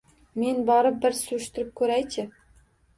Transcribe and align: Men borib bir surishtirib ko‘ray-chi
Men 0.43 0.57
borib 0.69 0.97
bir 1.05 1.15
surishtirib 1.21 1.73
ko‘ray-chi 1.79 2.31